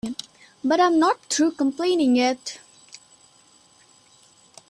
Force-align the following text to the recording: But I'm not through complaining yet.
But 0.63 0.79
I'm 0.79 0.97
not 0.97 1.23
through 1.25 1.51
complaining 1.51 2.15
yet. 2.15 2.57